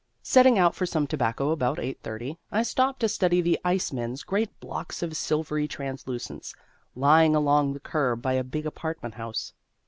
[0.23, 4.49] Setting out for some tobacco about 8:30, I stopped to study the ice man's great
[4.59, 6.55] blocks of silvery translucence,
[6.95, 9.53] lying along the curb by a big apartment house.